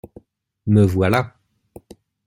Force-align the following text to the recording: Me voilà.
Me 0.65 0.81
voilà. 0.83 1.37